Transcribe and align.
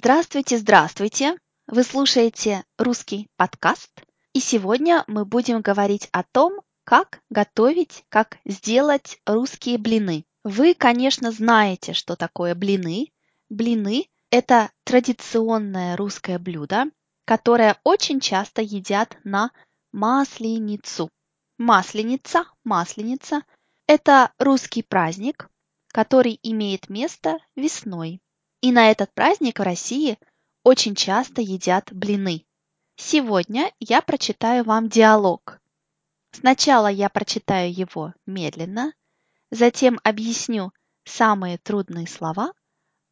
Здравствуйте, 0.00 0.58
здравствуйте! 0.58 1.36
Вы 1.66 1.82
слушаете 1.82 2.62
русский 2.78 3.26
подкаст, 3.34 3.90
и 4.32 4.38
сегодня 4.38 5.02
мы 5.08 5.24
будем 5.24 5.60
говорить 5.60 6.08
о 6.12 6.22
том, 6.22 6.60
как 6.84 7.20
готовить, 7.30 8.04
как 8.08 8.38
сделать 8.44 9.18
русские 9.26 9.76
блины. 9.76 10.24
Вы, 10.44 10.74
конечно, 10.74 11.32
знаете, 11.32 11.94
что 11.94 12.14
такое 12.14 12.54
блины. 12.54 13.10
Блины– 13.48 14.06
это 14.30 14.70
традиционное 14.84 15.96
русское 15.96 16.38
блюдо, 16.38 16.84
которое 17.24 17.76
очень 17.82 18.20
часто 18.20 18.62
едят 18.62 19.16
на 19.24 19.50
масленицу. 19.90 21.10
Масленица, 21.58 22.44
масленица– 22.62 23.42
это 23.88 24.30
русский 24.38 24.84
праздник, 24.84 25.50
который 25.88 26.38
имеет 26.44 26.88
место 26.88 27.38
весной. 27.56 28.20
И 28.60 28.72
на 28.72 28.90
этот 28.90 29.14
праздник 29.14 29.60
в 29.60 29.62
России 29.62 30.18
очень 30.64 30.96
часто 30.96 31.40
едят 31.40 31.92
блины. 31.92 32.44
Сегодня 32.96 33.72
я 33.78 34.02
прочитаю 34.02 34.64
вам 34.64 34.88
диалог. 34.88 35.60
Сначала 36.32 36.88
я 36.88 37.08
прочитаю 37.08 37.72
его 37.72 38.14
медленно, 38.26 38.92
затем 39.52 40.00
объясню 40.02 40.72
самые 41.04 41.58
трудные 41.58 42.08
слова, 42.08 42.52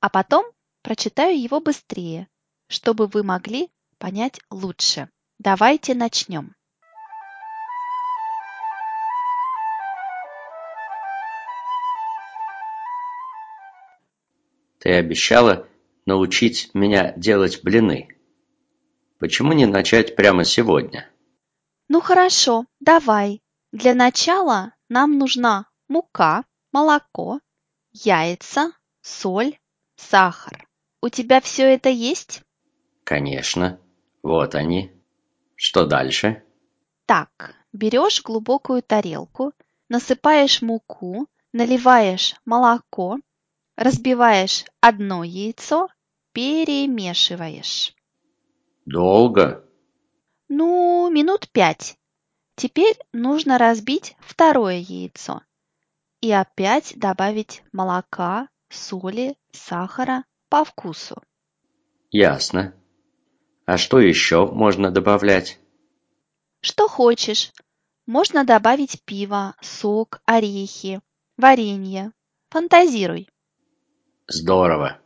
а 0.01 0.11
потом 0.11 0.45
прочитаю 0.83 1.41
его 1.41 1.61
быстрее, 1.61 2.29
чтобы 2.67 3.07
вы 3.07 3.23
могли 3.23 3.71
понять 3.99 4.41
лучше. 4.51 5.09
Давайте 5.39 5.95
начнем. 5.95 6.56
Ты 14.87 14.93
обещала 14.93 15.67
научить 16.05 16.71
меня 16.73 17.13
делать 17.17 17.65
блины. 17.65 18.17
Почему 19.19 19.53
не 19.53 19.67
начать 19.67 20.15
прямо 20.15 20.45
сегодня? 20.45 21.11
Ну 21.89 22.01
хорошо, 22.01 22.67
давай. 22.79 23.43
Для 23.73 23.95
начала 23.95 24.75
нам 24.89 25.19
нужна 25.19 25.67
мука, 25.89 26.45
молоко, 26.71 27.41
яйца, 27.91 28.75
соль, 29.01 29.59
сахар. 29.97 30.69
У 31.03 31.09
тебя 31.09 31.41
все 31.41 31.65
это 31.65 31.89
есть? 31.89 32.43
Конечно. 33.03 33.81
Вот 34.23 34.55
они. 34.55 34.93
Что 35.57 35.85
дальше? 35.85 36.45
Так, 37.07 37.57
берешь 37.73 38.23
глубокую 38.23 38.85
тарелку, 38.85 39.53
насыпаешь 39.89 40.63
муку, 40.63 41.27
наливаешь 41.53 42.37
молоко, 42.45 43.19
разбиваешь 43.77 44.65
одно 44.81 45.23
яйцо, 45.25 45.89
перемешиваешь. 46.33 47.95
Долго? 48.85 49.65
Ну, 50.49 51.11
минут 51.11 51.49
пять. 51.51 51.99
Теперь 52.57 52.97
нужно 53.13 53.59
разбить 53.59 54.17
второе 54.21 54.79
яйцо 54.79 55.43
и 56.21 56.33
опять 56.33 56.95
добавить 56.97 57.63
молока, 57.73 58.49
соли, 58.69 59.37
сахара 59.53 60.25
по 60.49 60.65
вкусу. 60.65 61.23
Ясно. 62.11 62.75
А 63.67 63.77
что 63.77 64.01
еще 64.01 64.47
можно 64.47 64.91
добавлять? 64.91 65.59
Что 66.61 66.89
хочешь. 66.89 67.53
Можно 68.07 68.45
добавить 68.45 69.03
пиво, 69.05 69.57
сок, 69.61 70.21
орехи, 70.25 71.01
варенье. 71.37 72.13
Фантазируй. 72.51 73.29
Здорово. 74.29 75.01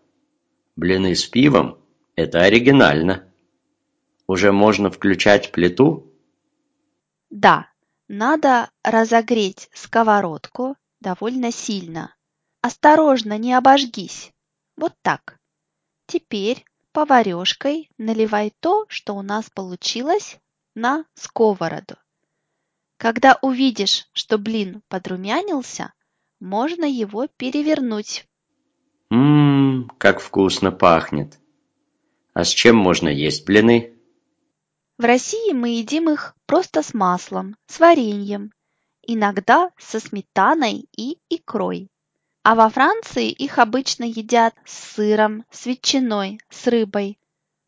Блины 0.77 1.15
с 1.15 1.27
пивом– 1.27 1.79
это 2.17 2.41
оригинально. 2.41 3.31
Уже 4.27 4.51
можно 4.51 4.91
включать 4.91 5.53
плиту? 5.53 6.11
Да, 7.29 7.69
надо 8.09 8.71
разогреть 8.83 9.69
сковородку 9.75 10.77
довольно 11.01 11.53
сильно. 11.53 12.15
Осторожно, 12.63 13.37
не 13.37 13.53
обожгись. 13.53 14.33
Вот 14.77 14.95
так. 15.03 15.39
Теперь 16.07 16.65
поварешкой 16.93 17.91
наливай 17.99 18.55
то, 18.61 18.87
что 18.89 19.15
у 19.15 19.21
нас 19.23 19.51
получилось, 19.51 20.39
на 20.75 21.05
сковороду. 21.13 21.97
Когда 22.97 23.39
увидишь, 23.43 24.09
что 24.13 24.39
блин 24.39 24.83
подрумянился, 24.89 25.93
можно 26.39 26.85
его 26.87 27.27
перевернуть. 27.27 28.27
Ммм, 29.11 29.91
как 29.99 30.21
вкусно 30.21 30.71
пахнет. 30.71 31.39
А 32.33 32.45
с 32.45 32.49
чем 32.49 32.77
можно 32.77 33.09
есть 33.09 33.45
блины? 33.45 33.93
В 34.99 35.05
России 35.05 35.53
мы 35.53 35.71
едим 35.71 36.11
их 36.11 36.35
просто 36.47 36.83
с 36.83 36.95
маслом, 36.95 37.57
с 37.67 37.81
вареньем, 37.81 38.53
иногда 39.03 39.71
со 39.79 39.99
сметаной 39.99 40.87
и 40.97 41.19
икрой. 41.29 41.89
А 42.43 42.55
во 42.55 42.69
Франции 42.71 43.31
их 43.31 43.59
обычно 43.59 44.05
едят 44.05 44.55
с 44.65 44.95
сыром, 44.95 45.45
с 45.51 45.67
ветчиной, 45.67 46.39
с 46.49 46.67
рыбой, 46.67 47.19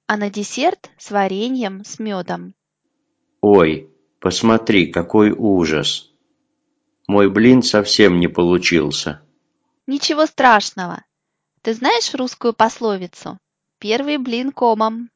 а 0.07 0.17
на 0.17 0.31
десерт 0.31 0.91
с 0.97 1.11
вареньем, 1.11 1.85
с 1.85 1.99
медом. 1.99 2.55
Ой, 3.41 3.91
посмотри, 4.21 4.93
какой 4.93 5.31
ужас. 5.31 6.11
Мой 7.09 7.29
блин 7.29 7.63
совсем 7.63 8.21
не 8.21 8.29
получился. 8.29 9.21
Ничего 9.87 10.27
страшного. 10.27 11.03
Ты 11.63 11.75
знаешь 11.75 12.13
русскую 12.13 12.55
пословицу? 12.55 13.39
Первый 13.79 14.17
блин 14.17 14.51
комом. 14.51 15.11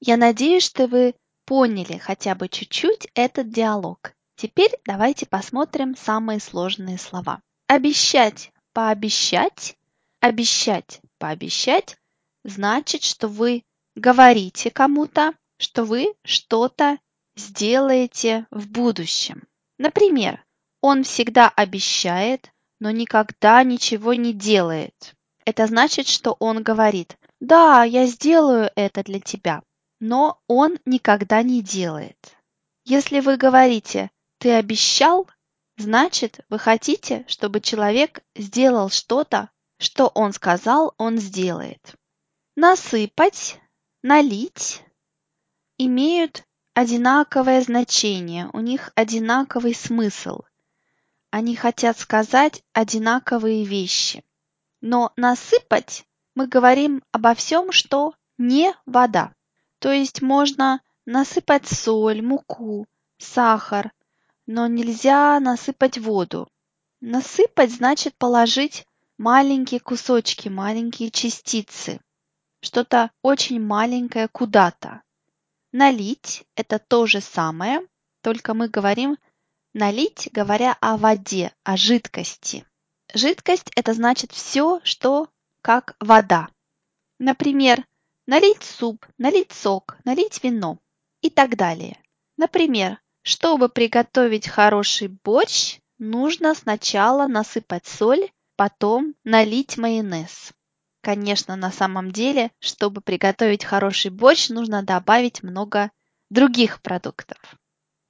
Я 0.00 0.16
надеюсь, 0.16 0.64
что 0.64 0.88
вы 0.88 1.14
поняли 1.44 1.96
хотя 1.98 2.34
бы 2.34 2.48
чуть-чуть 2.48 3.06
этот 3.14 3.50
диалог. 3.50 4.12
Теперь 4.34 4.72
давайте 4.84 5.24
посмотрим 5.24 5.96
самые 5.96 6.40
сложные 6.40 6.98
слова. 6.98 7.40
Обещать, 7.68 8.50
пообещать, 8.72 9.76
обещать, 10.18 11.00
пообещать 11.18 11.96
значит, 12.42 13.04
что 13.04 13.28
вы 13.28 13.62
говорите 13.94 14.72
кому-то, 14.72 15.34
что 15.58 15.84
вы 15.84 16.14
что-то 16.24 16.98
сделаете 17.38 18.46
в 18.50 18.68
будущем. 18.68 19.44
Например, 19.78 20.44
он 20.80 21.04
всегда 21.04 21.48
обещает, 21.48 22.52
но 22.80 22.90
никогда 22.90 23.62
ничего 23.62 24.14
не 24.14 24.32
делает. 24.32 25.14
Это 25.44 25.66
значит, 25.66 26.08
что 26.08 26.36
он 26.38 26.62
говорит, 26.62 27.16
да, 27.40 27.84
я 27.84 28.06
сделаю 28.06 28.70
это 28.74 29.02
для 29.02 29.20
тебя, 29.20 29.62
но 30.00 30.40
он 30.46 30.78
никогда 30.84 31.42
не 31.42 31.62
делает. 31.62 32.36
Если 32.84 33.20
вы 33.20 33.36
говорите 33.36 34.10
«ты 34.38 34.52
обещал», 34.52 35.28
значит, 35.76 36.40
вы 36.48 36.58
хотите, 36.58 37.24
чтобы 37.28 37.60
человек 37.60 38.22
сделал 38.36 38.90
что-то, 38.90 39.50
что 39.78 40.08
он 40.08 40.32
сказал, 40.32 40.94
он 40.98 41.18
сделает. 41.18 41.94
Насыпать, 42.56 43.60
налить 44.02 44.82
имеют 45.78 46.44
одинаковое 46.78 47.60
значение, 47.60 48.48
у 48.52 48.60
них 48.60 48.92
одинаковый 48.94 49.74
смысл. 49.74 50.42
Они 51.30 51.56
хотят 51.56 51.98
сказать 51.98 52.62
одинаковые 52.72 53.64
вещи. 53.64 54.22
Но 54.80 55.12
насыпать 55.16 56.06
мы 56.36 56.46
говорим 56.46 57.02
обо 57.10 57.34
всем, 57.34 57.72
что 57.72 58.14
не 58.38 58.72
вода. 58.86 59.32
То 59.80 59.90
есть 59.90 60.22
можно 60.22 60.80
насыпать 61.04 61.66
соль, 61.66 62.22
муку, 62.22 62.86
сахар, 63.16 63.90
но 64.46 64.68
нельзя 64.68 65.40
насыпать 65.40 65.98
воду. 65.98 66.48
Насыпать 67.00 67.72
значит 67.72 68.14
положить 68.16 68.86
маленькие 69.16 69.80
кусочки, 69.80 70.48
маленькие 70.48 71.10
частицы, 71.10 71.98
что-то 72.60 73.10
очень 73.22 73.60
маленькое 73.60 74.28
куда-то. 74.28 75.02
Налить– 75.72 76.44
это 76.56 76.78
то 76.78 77.06
же 77.06 77.20
самое, 77.20 77.86
только 78.22 78.54
мы 78.54 78.68
говорим 78.68 79.18
налить, 79.74 80.28
говоря 80.32 80.76
о 80.80 80.96
воде, 80.96 81.52
о 81.62 81.76
жидкости. 81.76 82.64
Жидкость– 83.12 83.70
это 83.76 83.92
значит 83.92 84.32
все, 84.32 84.80
что 84.82 85.28
как 85.60 85.96
вода. 86.00 86.48
Например, 87.18 87.84
налить 88.26 88.62
суп, 88.62 89.06
налить 89.18 89.52
сок, 89.52 89.98
налить 90.04 90.42
вино 90.42 90.78
и 91.20 91.28
так 91.28 91.56
далее. 91.56 92.02
Например, 92.36 93.00
чтобы 93.22 93.68
приготовить 93.68 94.48
хороший 94.48 95.08
борщ, 95.08 95.80
нужно 95.98 96.54
сначала 96.54 97.26
насыпать 97.26 97.86
соль, 97.86 98.30
потом 98.56 99.14
налить 99.24 99.76
майонез. 99.76 100.52
Конечно, 101.00 101.56
на 101.56 101.70
самом 101.70 102.10
деле, 102.10 102.50
чтобы 102.58 103.00
приготовить 103.00 103.64
хороший 103.64 104.10
борщ, 104.10 104.48
нужно 104.48 104.82
добавить 104.82 105.42
много 105.42 105.90
других 106.30 106.82
продуктов. 106.82 107.38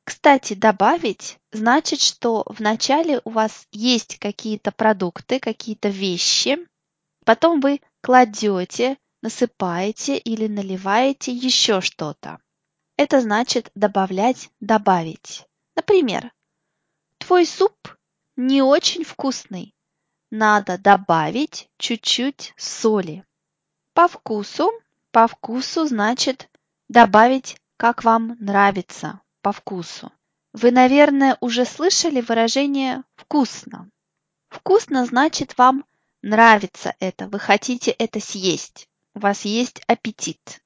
Кстати, 0.05 0.55
добавить 0.55 1.39
значит, 1.53 2.01
что 2.01 2.45
вначале 2.47 3.21
у 3.25 3.31
вас 3.31 3.67
есть 3.73 4.19
какие-то 4.19 4.73
продукты, 4.73 5.39
какие-то 5.39 5.91
вещи, 5.91 6.59
потом 7.27 7.61
вы 7.61 7.83
кладете, 8.01 8.97
насыпаете 9.21 10.17
или 10.17 10.47
наливаете 10.47 11.33
еще 11.33 11.83
что-то. 11.83 12.39
Это 12.97 13.21
значит 13.21 13.71
добавлять, 13.75 14.49
добавить. 14.61 15.45
Например, 15.77 16.33
твой 17.19 17.45
суп 17.45 17.77
не 18.35 18.63
очень 18.63 19.05
вкусный. 19.05 19.75
Надо 20.31 20.77
добавить 20.77 21.71
чуть-чуть 21.79 22.53
соли. 22.57 23.25
По 23.95 24.09
вкусу, 24.09 24.71
по 25.11 25.27
вкусу 25.27 25.87
значит 25.87 26.51
добавить, 26.89 27.57
как 27.77 28.05
вам 28.05 28.37
нравится, 28.39 29.23
по 29.41 29.53
вкусу. 29.53 30.13
Вы, 30.53 30.71
наверное, 30.71 31.39
уже 31.41 31.65
слышали 31.65 32.21
выражение 32.21 33.05
«вкусно». 33.17 33.91
Вкусно 34.49 35.05
значит 35.07 35.57
вам 35.59 35.85
нравится 36.23 36.95
это, 37.01 37.29
вы 37.29 37.39
хотите 37.39 37.91
это 37.91 38.21
съесть, 38.21 38.89
у 39.15 39.21
вас 39.21 39.45
есть 39.45 39.83
аппетит. 39.87 40.63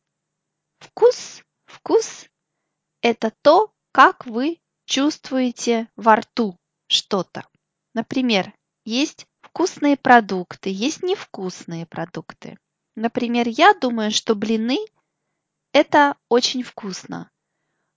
Вкус, 0.79 1.43
вкус– 1.67 2.27
это 3.01 3.33
то, 3.43 3.73
как 3.93 4.27
вы 4.27 4.61
чувствуете 4.85 5.89
во 5.97 6.17
рту 6.17 6.59
что-то. 6.87 7.47
Например, 7.95 8.53
есть 8.85 9.27
вкусные 9.53 9.99
продукты, 9.99 10.71
есть 10.71 11.03
невкусные 11.03 11.85
продукты. 11.85 12.59
Например, 12.97 13.47
я 13.47 13.75
думаю, 13.75 14.11
что 14.11 14.35
блины– 14.35 14.79
это 15.73 16.17
очень 16.31 16.63
вкусно. 16.63 17.31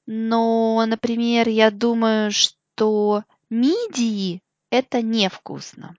Но, 0.06 0.86
например, 0.86 1.48
я 1.48 1.72
думаю, 1.72 2.32
что 2.32 3.24
мидии– 3.50 4.44
это 4.70 5.02
невкусно. 5.02 5.96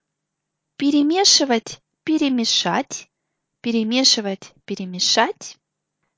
Перемешивать, 0.77 1.81
перемешать, 2.03 3.09
перемешивать, 3.61 4.53
перемешать 4.65 5.57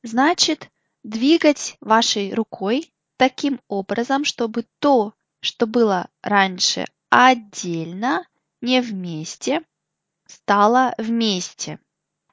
значит 0.04 0.70
двигать 1.04 1.78
вашей 1.80 2.34
рукой 2.34 2.94
таким 3.16 3.62
образом, 3.70 4.26
чтобы 4.26 4.66
то, 4.80 5.14
что 5.40 5.66
было 5.66 6.10
раньше 6.22 6.86
отдельно, 7.10 8.26
не 8.62 8.82
вместе, 8.82 9.64
стало 10.28 10.94
вместе. 10.98 11.80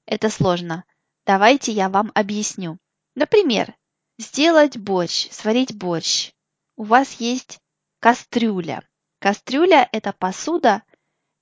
Это 0.04 0.30
сложно. 0.30 0.84
Давайте 1.24 1.72
я 1.72 1.88
вам 1.88 2.12
объясню. 2.14 2.78
Например, 3.14 3.74
Сделать 4.18 4.78
борщ, 4.78 5.28
сварить 5.30 5.76
борщ. 5.76 6.32
У 6.76 6.84
вас 6.84 7.20
есть 7.20 7.58
кастрюля. 8.00 8.82
Кастрюля– 9.18 9.88
это 9.92 10.14
посуда, 10.14 10.82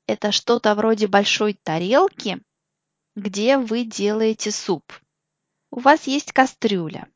это 0.09 0.33
что-то 0.33 0.75
вроде 0.75 1.07
большой 1.07 1.55
тарелки, 1.55 2.43
где 3.15 3.59
вы 3.59 3.85
делаете 3.85 4.51
суп. 4.51 4.93
У 5.71 5.79
вас 5.79 6.09
есть 6.09 6.33
кастрюля. 6.33 7.09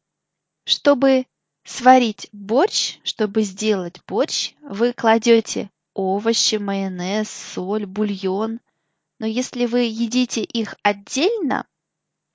Чтобы 0.65 1.27
сварить 1.65 2.29
борщ, 2.31 2.99
чтобы 3.03 3.43
сделать 3.43 4.01
борщ, 4.07 4.55
вы 4.61 4.93
кладете 4.93 5.71
овощи, 5.99 6.57
майонез, 6.57 7.29
соль, 7.29 7.85
бульон. 7.85 8.61
Но 9.19 9.27
если 9.27 9.67
вы 9.67 9.81
едите 9.81 10.43
их 10.45 10.77
отдельно, 10.85 11.67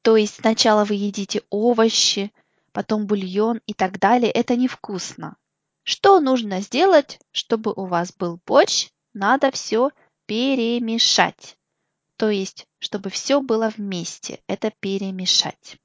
то 0.01 0.17
есть 0.17 0.35
сначала 0.41 0.83
вы 0.83 0.95
едите 0.95 1.43
овощи, 1.49 2.33
потом 2.73 3.07
бульон 3.07 3.61
и 3.65 3.73
так 3.73 3.99
далее, 3.99 4.29
это 4.29 4.57
невкусно. 4.57 5.37
Что 5.83 6.19
нужно 6.19 6.59
сделать, 6.59 7.21
чтобы 7.31 7.71
у 7.73 7.85
вас 7.85 8.11
был 8.11 8.37
борщ? 8.45 8.89
Надо 9.13 9.49
все 9.51 9.91
перемешать. 10.25 11.57
То 12.17 12.29
есть, 12.29 12.67
чтобы 12.79 13.09
все 13.09 13.39
было 13.39 13.69
вместе, 13.69 14.41
это 14.47 14.71
перемешать. 14.81 15.77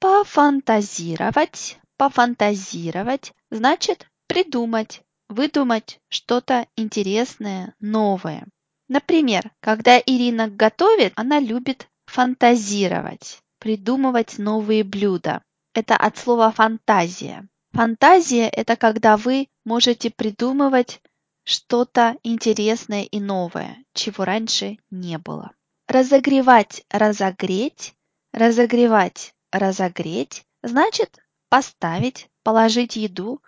Пофантазировать, 0.00 1.78
пофантазировать 1.96 3.32
значит 3.50 4.06
придумать, 4.26 5.02
выдумать 5.30 6.00
что-то 6.08 6.66
интересное, 6.76 7.74
новое. 7.80 8.46
Например, 8.88 9.50
когда 9.60 9.98
Ирина 9.98 10.48
готовит, 10.48 11.12
она 11.16 11.40
любит 11.40 11.88
фантазировать, 12.06 13.40
придумывать 13.58 14.36
новые 14.38 14.84
блюда 14.84 15.42
это 15.72 15.96
от 15.96 16.18
слова 16.18 16.50
фантазия. 16.50 17.48
Фантазия– 17.72 18.48
это 18.52 18.76
когда 18.76 19.16
вы 19.16 19.48
можете 19.64 20.10
придумывать 20.10 21.00
что-то 21.44 22.16
интересное 22.24 23.04
и 23.04 23.20
новое, 23.20 23.84
чего 23.94 24.24
раньше 24.24 24.78
не 24.90 25.18
было. 25.18 25.52
Разогревать, 25.86 26.84
разогреть, 26.90 27.94
разогревать, 28.32 29.34
разогреть 29.52 30.44
значит 30.62 31.18
поставить, 31.48 32.28
положить 32.42 32.96
еду 32.96 33.40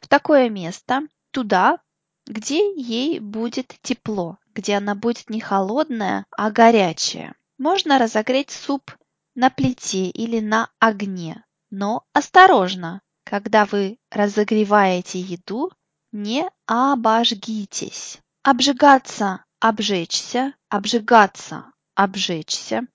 в 0.00 0.08
такое 0.08 0.48
место, 0.50 1.02
туда, 1.30 1.78
где 2.26 2.74
ей 2.74 3.20
будет 3.20 3.74
тепло, 3.82 4.38
где 4.54 4.76
она 4.76 4.94
будет 4.94 5.30
не 5.30 5.40
холодная, 5.40 6.26
а 6.30 6.50
горячая. 6.50 7.34
Можно 7.58 7.98
разогреть 7.98 8.50
суп 8.50 8.92
на 9.34 9.50
плите 9.50 10.08
или 10.08 10.40
на 10.40 10.70
огне, 10.78 11.44
но 11.70 12.04
осторожно, 12.12 13.02
когда 13.24 13.64
вы 13.64 13.98
разогреваете 14.10 15.20
еду, 15.20 15.70
не 16.12 16.48
обожгитесь. 16.66 18.18
Обжигаться, 18.42 19.44
обжечься, 19.60 20.54
обжигаться, 20.68 21.72
обжечься. 21.94 22.86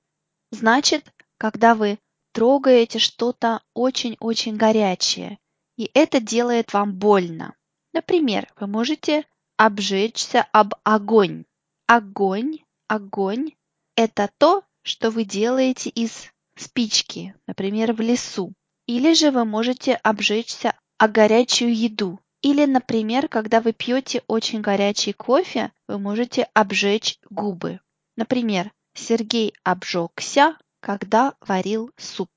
Значит, 0.52 1.06
когда 1.38 1.76
вы 1.76 2.00
трогаете 2.34 3.00
что-то 3.00 3.62
очень-очень 3.74 4.58
горячее, 4.58 5.38
и 5.78 5.90
это 5.94 6.20
делает 6.20 6.74
вам 6.74 6.96
больно. 6.96 7.56
Например, 7.96 8.52
вы 8.60 8.68
можете 8.68 9.24
обжечься 9.56 10.46
об 10.52 10.74
огонь. 10.84 11.46
Огонь, 11.88 12.58
огонь– 12.90 13.52
это 13.96 14.30
то, 14.38 14.64
что 14.82 15.12
вы 15.12 15.24
делаете 15.24 15.92
из 15.92 16.30
спички, 16.58 17.34
например, 17.48 17.94
в 17.94 18.02
лесу. 18.02 18.52
Или 18.86 19.14
же 19.14 19.32
вы 19.32 19.46
можете 19.46 19.94
обжечься 19.94 20.78
о 20.98 21.08
горячую 21.08 21.74
еду. 21.74 22.20
Или, 22.42 22.66
например, 22.66 23.30
когда 23.30 23.62
вы 23.62 23.72
пьете 23.72 24.24
очень 24.28 24.60
горячий 24.60 25.14
кофе, 25.14 25.72
вы 25.88 25.98
можете 25.98 26.50
обжечь 26.54 27.18
губы. 27.30 27.80
Например, 28.18 28.74
Сергей 28.94 29.54
обжегся, 29.64 30.58
когда 30.82 31.34
варил 31.40 31.92
суп. 31.96 32.32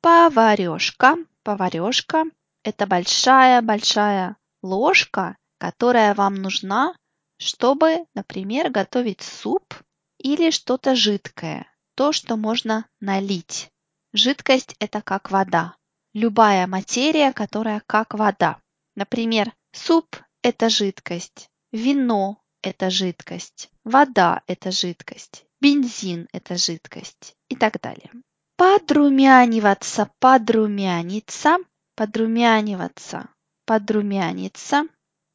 Поварешка. 0.00 1.14
Поварешка– 1.44 2.24
это 2.64 2.88
большая-большая 2.88 4.37
ложка, 4.62 5.36
которая 5.58 6.14
вам 6.14 6.34
нужна, 6.34 6.94
чтобы, 7.38 8.06
например, 8.14 8.70
готовить 8.70 9.22
суп 9.22 9.74
или 10.18 10.50
что-то 10.50 10.94
жидкое, 10.94 11.66
то, 11.94 12.12
что 12.12 12.36
можно 12.36 12.86
налить. 13.00 13.70
Жидкость– 14.12 14.74
это 14.78 15.02
как 15.02 15.30
вода 15.30 15.78
любая 16.18 16.66
материя, 16.66 17.32
которая 17.32 17.82
как 17.86 18.14
вода. 18.14 18.60
Например, 18.94 19.52
суп– 19.72 20.16
это 20.42 20.68
жидкость, 20.68 21.48
вино– 21.72 22.38
это 22.62 22.90
жидкость, 22.90 23.70
вода– 23.84 24.42
это 24.46 24.70
жидкость, 24.70 25.44
бензин– 25.60 26.28
это 26.32 26.56
жидкость 26.56 27.34
и 27.48 27.56
так 27.56 27.80
далее. 27.80 28.10
Подрумяниваться, 28.56 30.10
подрумяниться, 30.18 31.58
подрумяниваться, 31.94 33.28
подрумяниться. 33.68 34.84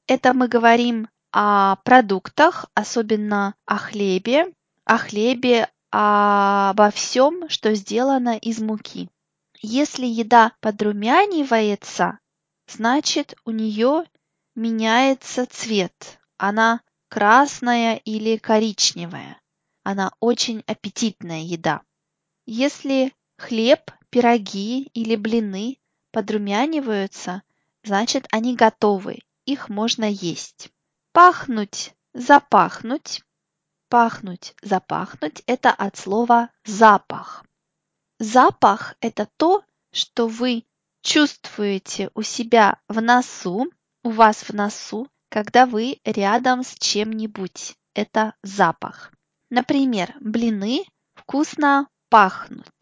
Это 0.08 0.34
мы 0.34 0.48
говорим 0.48 1.08
о 1.32 1.76
продуктах, 1.84 2.66
особенно 2.74 3.54
о 3.68 3.78
хлебе, 3.78 4.52
о 4.86 4.98
хлебе, 4.98 5.70
обо 5.92 6.90
всем, 6.90 7.48
что 7.48 7.76
сделано 7.76 8.36
из 8.36 8.60
муки. 8.60 9.08
Если 9.62 10.08
еда 10.08 10.54
подрумянивается, 10.62 12.18
значит 12.68 13.36
у 13.46 13.52
нее 13.52 14.06
меняется 14.56 15.46
цвет. 15.46 16.20
Она 16.38 16.82
красная 17.10 17.98
или 17.98 18.38
коричневая. 18.38 19.40
Она 19.84 20.12
очень 20.20 20.64
аппетитная 20.66 21.42
еда. 21.42 21.84
Если 22.48 23.14
хлеб, 23.38 23.92
пироги 24.10 24.90
или 24.96 25.16
блины 25.16 25.78
подрумяниваются, 26.12 27.44
значит 27.84 28.28
они 28.32 28.56
готовы, 28.56 29.20
их 29.46 29.70
можно 29.70 30.06
есть. 30.06 30.70
Пахнуть, 31.12 31.94
запахнуть. 32.14 33.22
Пахнуть, 33.90 34.56
запахнуть– 34.62 35.44
это 35.46 35.72
от 35.72 35.98
слова 35.98 36.50
запах. 36.66 37.46
Запах– 38.20 38.96
это 39.02 39.28
то, 39.38 39.64
что 39.92 40.28
вы 40.28 40.64
чувствуете 41.02 42.10
у 42.16 42.24
себя 42.24 42.80
в 42.88 43.02
носу, 43.02 43.68
у 44.04 44.10
вас 44.10 44.38
в 44.38 44.54
носу, 44.54 45.08
когда 45.30 45.66
вы 45.66 46.00
рядом 46.04 46.64
с 46.64 46.74
чем-нибудь. 46.74 47.76
Это 47.94 48.34
запах. 48.42 49.12
Например, 49.50 50.16
блины 50.20 50.86
вкусно 51.14 51.88
пахнут. 52.10 52.74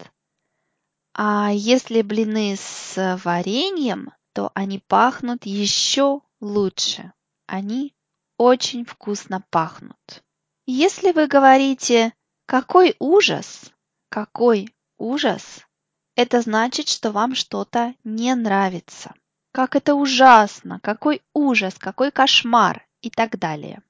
А 1.14 1.50
если 1.52 2.00
блины 2.00 2.56
с 2.56 3.18
вареньем, 3.22 4.12
то 4.32 4.50
они 4.54 4.78
пахнут 4.78 5.46
еще 5.46 6.20
лучше. 6.40 7.12
Они 7.46 7.94
очень 8.38 8.84
вкусно 8.84 9.44
пахнут. 9.50 10.24
Если 10.66 11.12
вы 11.12 11.26
говорите 11.26 12.14
«какой 12.46 12.96
ужас», 12.98 13.72
«какой 14.08 14.74
ужас», 14.98 15.66
это 16.14 16.40
значит, 16.42 16.88
что 16.88 17.10
вам 17.10 17.34
что-то 17.34 17.94
не 18.04 18.34
нравится. 18.34 19.14
Как 19.52 19.76
это 19.76 19.94
ужасно, 19.94 20.80
какой 20.80 21.22
ужас, 21.34 21.74
какой 21.78 22.10
кошмар 22.10 22.86
и 23.00 23.10
так 23.10 23.38
далее. 23.38 23.82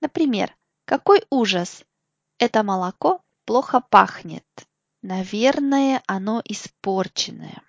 Например, 0.00 0.54
какой 0.84 1.24
ужас, 1.30 1.84
это 2.38 2.62
молоко 2.62 3.22
плохо 3.44 3.80
пахнет. 3.80 4.46
Наверное, 5.02 6.02
оно 6.06 6.42
испорченное. 6.44 7.62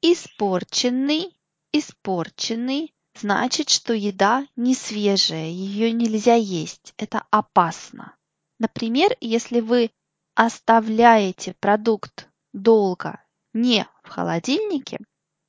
Испорченный, 0.00 1.36
испорченный 1.72 2.94
значит, 3.14 3.70
что 3.70 3.92
еда 3.92 4.46
не 4.56 4.74
свежая, 4.74 5.48
ее 5.48 5.92
нельзя 5.92 6.34
есть, 6.34 6.94
это 6.96 7.24
опасно. 7.30 8.16
Например, 8.58 9.16
если 9.20 9.60
вы 9.60 9.90
оставляете 10.34 11.54
продукт 11.60 12.28
долго 12.52 13.22
не 13.52 13.86
в 14.02 14.08
холодильнике, 14.08 14.98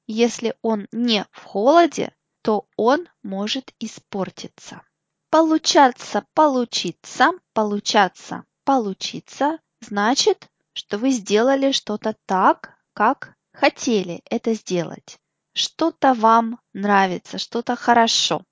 если 0.08 0.56
он 0.62 0.88
не 0.92 1.25
в 1.32 1.44
холоде, 1.44 2.13
то 2.42 2.68
он 2.75 3.08
может 3.24 3.74
испортиться. 3.80 4.82
Получаться, 5.30 6.25
получиться, 6.34 7.32
получаться, 7.54 8.44
получиться 8.66 9.60
значит, 9.80 10.50
что 10.74 10.98
вы 10.98 11.12
сделали 11.12 11.72
что-то 11.72 12.16
так, 12.25 12.78
как 12.94 13.36
хотели 13.54 14.22
это 14.25 14.54
сделать. 14.54 15.21
Что-то 15.53 16.13
вам 16.13 16.60
нравится, 16.74 17.38
что-то 17.38 17.75
хорошо. 17.75 18.43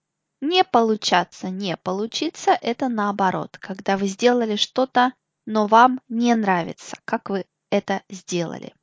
Не 0.41 0.63
получаться, 0.63 1.49
не 1.49 1.75
получиться– 1.77 2.57
это 2.61 2.87
наоборот, 2.87 3.57
когда 3.57 3.97
вы 3.97 4.07
сделали 4.07 4.55
что-то, 4.55 5.13
но 5.45 5.67
вам 5.67 6.01
не 6.07 6.33
нравится, 6.35 6.97
как 7.05 7.29
вы 7.29 7.45
это 7.69 8.03
сделали. 8.09 8.73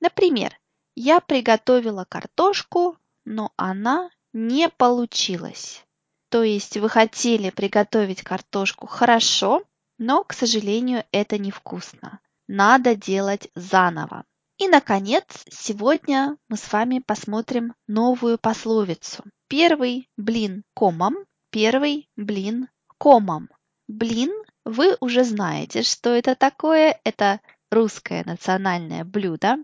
Например, 0.00 0.58
я 0.94 1.20
приготовила 1.20 2.04
картошку, 2.08 2.98
но 3.24 3.52
она 3.56 4.10
не 4.32 4.68
получилась. 4.68 5.84
То 6.28 6.42
есть 6.42 6.76
вы 6.76 6.88
хотели 6.88 7.50
приготовить 7.50 8.22
картошку 8.22 8.86
хорошо, 8.86 9.62
но, 9.98 10.24
к 10.24 10.32
сожалению, 10.32 11.04
это 11.12 11.38
невкусно. 11.38 12.20
Надо 12.48 12.94
делать 12.94 13.48
заново. 13.54 14.24
И, 14.58 14.68
наконец, 14.68 15.24
сегодня 15.50 16.38
мы 16.48 16.56
с 16.56 16.72
вами 16.72 17.00
посмотрим 17.00 17.74
новую 17.86 18.38
пословицу. 18.38 19.22
Первый 19.48 20.08
блин 20.16 20.64
комом, 20.74 21.14
первый 21.50 22.08
блин 22.16 22.68
комом. 22.98 23.50
Блин, 23.86 24.32
вы 24.64 24.96
уже 25.00 25.24
знаете, 25.24 25.82
что 25.82 26.10
это 26.10 26.34
такое. 26.34 26.98
Это 27.04 27.40
русское 27.70 28.24
национальное 28.24 29.04
блюдо. 29.04 29.58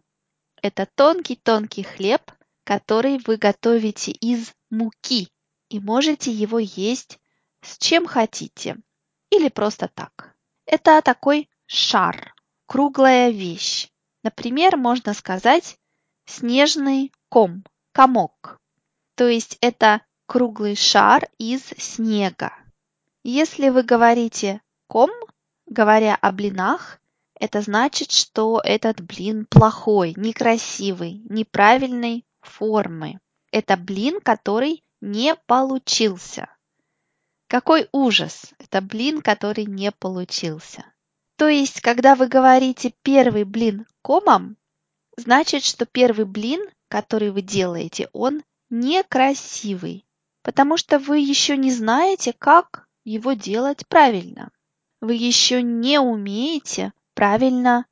Это 0.61 0.87
тонкий-тонкий 0.94 1.84
хлеб, 1.84 2.20
который 2.64 3.18
вы 3.26 3.37
готовите 3.37 4.12
из 4.12 4.52
муки 4.70 5.28
и 5.70 5.80
можете 5.80 6.30
его 6.30 6.58
есть 6.58 7.18
с 7.62 7.78
чем 7.78 8.06
хотите 8.06 8.76
или 9.30 9.49
просто 9.49 9.88
так. 9.88 10.34
Это 10.66 11.00
такой 11.00 11.49
шар, 11.66 12.34
круглая 12.66 13.30
вещь. 13.30 13.91
Например, 14.23 14.76
можно 14.76 15.14
сказать 15.14 15.79
снежный 16.26 17.12
ком, 17.29 17.64
комок. 17.93 18.59
То 19.17 19.29
есть 19.29 19.59
это 19.61 20.02
круглый 20.26 20.76
шар 20.76 21.29
из 21.38 21.62
снега. 21.76 22.52
Если 23.25 23.69
вы 23.69 23.83
говорите 23.83 24.61
ком, 24.87 25.11
говоря 25.67 26.17
о 26.17 26.33
блинах, 26.33 27.00
это 27.35 27.61
значит, 27.61 28.12
что 28.12 28.61
этот 28.62 29.00
блин 29.00 29.47
плохой, 29.47 30.14
некрасивый, 30.17 31.23
неправильной 31.29 32.25
формы. 32.41 33.19
Это 33.50 33.76
блин, 33.76 34.21
который 34.21 34.85
не 35.00 35.35
получился. 35.47 36.49
Какой 37.49 37.88
ужас! 37.93 38.55
Это 38.59 38.81
блин, 38.81 39.21
который 39.21 39.67
не 39.67 39.91
получился. 39.91 40.85
То 41.42 41.49
есть, 41.49 41.80
когда 41.80 42.14
вы 42.14 42.28
говорите 42.28 42.94
первый 43.02 43.42
блин 43.42 43.84
комом, 44.00 44.56
значит, 45.16 45.64
что 45.64 45.87
первый 45.87 46.25
блин, 46.25 46.64
который 46.87 47.32
вы 47.32 47.42
делаете, 47.42 48.08
он 48.12 48.44
некрасивый, 48.70 50.06
потому 50.44 50.76
что 50.76 51.00
вы 51.00 51.18
еще 51.18 51.56
не 51.56 51.72
знаете, 51.72 52.32
как 52.32 52.87
его 53.02 53.32
делать 53.32 53.88
правильно. 53.88 54.52
Вы 55.00 55.14
еще 55.14 55.62
не 55.62 55.99
умеете 55.99 56.92
правильно 57.14 57.87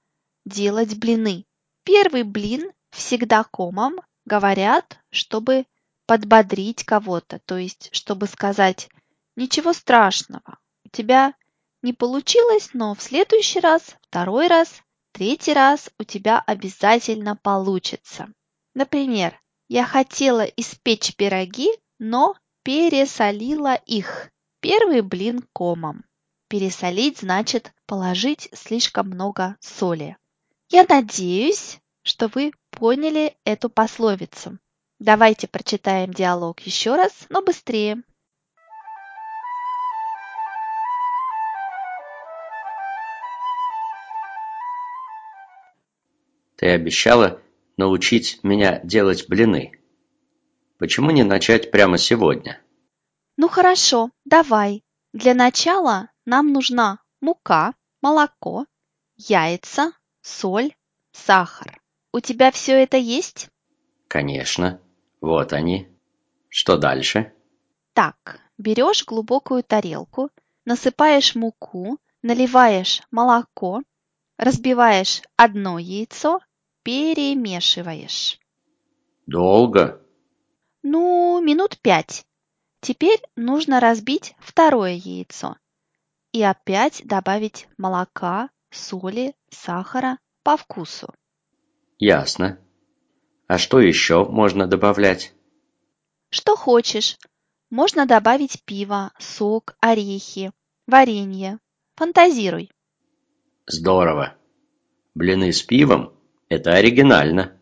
делать 0.46 0.96
блины. 0.96 1.44
Первый 1.82 2.22
блин 2.22 2.70
всегда 2.90 3.42
комом 3.42 3.98
говорят, 4.26 5.00
чтобы 5.10 5.66
подбодрить 6.06 6.84
кого-то, 6.84 7.40
то 7.40 7.56
есть 7.56 7.88
чтобы 7.90 8.28
сказать 8.28 8.88
«Ничего 9.34 9.72
страшного, 9.72 10.60
у 10.84 10.88
тебя 10.90 11.34
не 11.82 11.92
получилось, 11.92 12.70
но 12.72 12.94
в 12.94 13.02
следующий 13.02 13.60
раз, 13.60 13.96
второй 14.02 14.48
раз, 14.48 14.82
третий 15.12 15.52
раз 15.52 15.90
у 15.98 16.04
тебя 16.04 16.42
обязательно 16.46 17.36
получится». 17.36 18.32
Например, 18.74 19.40
я 19.68 19.84
хотела 19.84 20.42
испечь 20.42 21.14
пироги, 21.16 21.70
но 21.98 22.34
пересолила 22.62 23.74
их. 23.74 24.30
Первый 24.60 25.00
блин 25.00 25.44
комом. 25.52 26.04
Пересолить 26.48 27.18
значит 27.18 27.72
положить 27.86 28.48
слишком 28.52 29.08
много 29.08 29.56
соли. 29.60 30.16
Я 30.68 30.84
надеюсь, 30.88 31.78
что 32.02 32.28
вы 32.28 32.52
поняли 32.70 33.36
эту 33.44 33.70
пословицу. 33.70 34.58
Давайте 34.98 35.48
прочитаем 35.48 36.12
диалог 36.12 36.60
еще 36.60 36.96
раз, 36.96 37.12
но 37.28 37.42
быстрее. 37.42 38.02
Ты 46.60 46.66
обещала 46.72 47.40
научить 47.78 48.40
меня 48.42 48.80
делать 48.84 49.26
блины. 49.28 49.72
Почему 50.76 51.10
не 51.10 51.22
начать 51.24 51.70
прямо 51.70 51.96
сегодня? 51.96 52.60
Ну 53.38 53.48
хорошо, 53.48 54.10
давай. 54.26 54.84
Для 55.14 55.32
начала 55.32 56.10
нам 56.26 56.52
нужна 56.52 56.98
мука, 57.22 57.72
молоко, 58.02 58.66
яйца, 59.16 59.92
соль, 60.20 60.74
сахар. 61.12 61.80
У 62.12 62.20
тебя 62.20 62.50
все 62.50 62.72
это 62.82 62.98
есть? 62.98 63.48
Конечно. 64.06 64.82
Вот 65.22 65.54
они. 65.54 65.88
Что 66.50 66.76
дальше? 66.76 67.32
Так, 67.94 68.38
берешь 68.58 69.06
глубокую 69.06 69.62
тарелку, 69.62 70.28
насыпаешь 70.66 71.34
муку, 71.34 71.98
наливаешь 72.20 73.00
молоко, 73.10 73.80
разбиваешь 74.36 75.22
одно 75.36 75.78
яйцо, 75.78 76.40
перемешиваешь. 76.82 78.38
Долго? 79.26 80.00
Ну, 80.82 81.40
минут 81.40 81.78
пять. 81.80 82.24
Теперь 82.80 83.20
нужно 83.36 83.80
разбить 83.80 84.34
второе 84.38 84.94
яйцо 84.94 85.56
и 86.32 86.42
опять 86.42 87.02
добавить 87.04 87.68
молока, 87.76 88.50
соли, 88.70 89.34
сахара 89.50 90.18
по 90.42 90.56
вкусу. 90.56 91.12
Ясно. 91.98 92.58
А 93.46 93.58
что 93.58 93.80
еще 93.80 94.24
можно 94.24 94.66
добавлять? 94.66 95.34
Что 96.30 96.56
хочешь. 96.56 97.18
Можно 97.68 98.06
добавить 98.06 98.64
пиво, 98.64 99.12
сок, 99.18 99.76
орехи, 99.80 100.52
варенье. 100.86 101.58
Фантазируй. 101.96 102.70
Здорово. 103.66 104.34
Блины 105.14 105.52
с 105.52 105.62
пивом– 105.62 106.14
это 106.50 106.74
оригинально. 106.74 107.56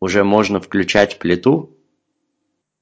Уже 0.00 0.24
можно 0.24 0.60
включать 0.60 1.18
плиту? 1.18 1.76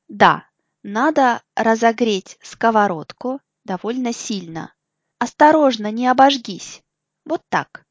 Да, 0.09 0.47
надо 0.85 1.43
разогреть 1.57 2.39
сковородку 2.43 3.41
довольно 3.65 4.13
сильно. 4.13 4.73
Осторожно, 5.19 5.91
не 5.91 6.07
обожгись. 6.07 6.83
Вот 7.25 7.43
так. 7.49 7.85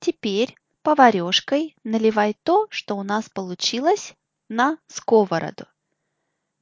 Теперь 0.00 0.54
поварешкой 0.82 1.76
наливай 1.84 2.36
то, 2.42 2.66
что 2.70 2.96
у 2.96 3.02
нас 3.02 3.30
получилось, 3.30 4.14
на 4.48 4.78
сковороду. 4.88 5.66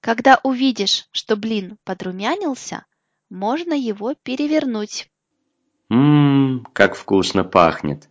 Когда 0.01 0.39
увидишь, 0.43 1.09
что 1.13 1.37
блин 1.37 1.79
подрумянился, 1.85 2.85
можно 3.31 3.73
его 3.73 4.15
перевернуть. 4.15 5.11
Ммм, 5.89 6.67
как 6.73 6.95
вкусно 6.95 7.43
пахнет. 7.45 8.09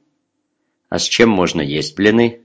А 0.94 1.00
с 1.00 1.06
чем 1.06 1.30
можно 1.32 1.60
есть 1.60 1.96
блины? 1.96 2.44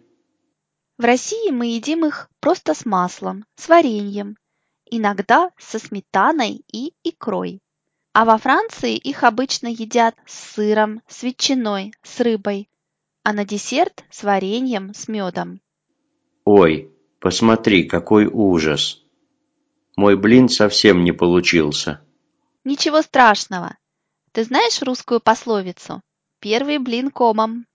В 0.96 1.02
России 1.02 1.50
мы 1.50 1.66
едим 1.66 2.06
их 2.06 2.30
просто 2.40 2.72
с 2.72 2.86
маслом, 2.86 3.44
с 3.56 3.68
вареньем, 3.68 4.38
иногда 4.90 5.50
со 5.58 5.78
сметаной 5.78 6.64
и 6.72 6.94
икрой. 7.04 7.60
А 8.14 8.24
во 8.24 8.38
Франции 8.38 8.96
их 8.96 9.22
обычно 9.22 9.66
едят 9.66 10.14
с 10.24 10.54
сыром, 10.54 11.02
с 11.06 11.22
ветчиной, 11.24 11.92
с 12.02 12.20
рыбой, 12.20 12.70
а 13.22 13.34
на 13.34 13.44
десерт 13.44 14.02
с 14.10 14.22
вареньем, 14.22 14.94
с 14.94 15.08
медом. 15.08 15.60
Ой, 16.46 16.90
посмотри, 17.20 17.84
какой 17.84 18.24
ужас. 18.24 19.02
Мой 19.94 20.16
блин 20.16 20.48
совсем 20.48 21.04
не 21.04 21.12
получился. 21.12 22.00
Ничего 22.64 23.02
страшного. 23.02 23.76
Ты 24.32 24.44
знаешь 24.44 24.80
русскую 24.80 25.20
пословицу? 25.20 26.00
Первый 26.40 26.78
блин 26.78 27.10
комом. 27.10 27.67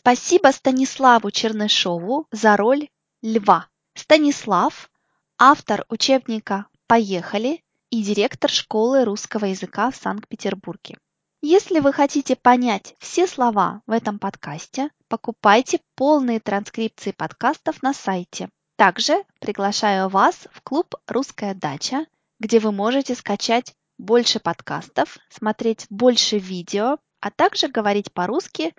Спасибо 0.00 0.48
Станиславу 0.50 1.30
Чернышову 1.30 2.26
за 2.32 2.56
роль 2.56 2.88
льва. 3.20 3.68
Станислав– 3.94 4.90
автор 5.38 5.84
учебника 5.90 6.68
«Поехали» 6.86 7.62
и 7.90 8.02
директор 8.02 8.48
школы 8.48 9.04
русского 9.04 9.44
языка 9.44 9.90
в 9.90 9.96
Санкт-Петербурге. 9.96 10.96
Если 11.42 11.80
вы 11.80 11.92
хотите 11.92 12.34
понять 12.34 12.94
все 12.98 13.26
слова 13.26 13.82
в 13.86 13.90
этом 13.90 14.18
подкасте, 14.18 14.88
покупайте 15.08 15.80
полные 15.96 16.40
транскрипции 16.40 17.10
подкастов 17.10 17.82
на 17.82 17.92
сайте. 17.92 18.48
Также 18.76 19.22
приглашаю 19.38 20.08
вас 20.08 20.48
в 20.50 20.62
клуб 20.62 20.94
«Русская 21.08 21.52
дача», 21.52 22.06
где 22.38 22.58
вы 22.58 22.72
можете 22.72 23.14
скачать 23.14 23.74
больше 23.98 24.40
подкастов, 24.40 25.18
смотреть 25.28 25.84
больше 25.90 26.38
видео, 26.38 26.96
а 27.20 27.30
также 27.30 27.68
говорить 27.68 28.10
по-русски 28.14 28.72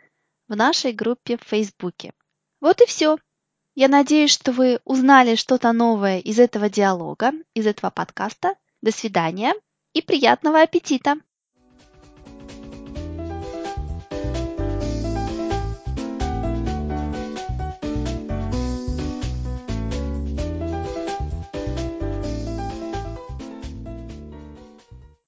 в 0.51 0.55
нашей 0.57 0.91
группе 0.91 1.37
в 1.37 1.47
Фейсбуке. 1.47 2.11
Вот 2.59 2.81
и 2.81 2.85
все. 2.85 3.17
Я 3.73 3.87
надеюсь, 3.87 4.31
что 4.31 4.51
вы 4.51 4.81
узнали 4.83 5.35
что-то 5.35 5.71
новое 5.71 6.19
из 6.19 6.39
этого 6.39 6.69
диалога, 6.69 7.31
из 7.53 7.65
этого 7.65 7.89
подкаста. 7.89 8.55
До 8.81 8.91
свидания 8.91 9.53
и 9.93 10.01
приятного 10.01 10.61
аппетита! 10.61 11.15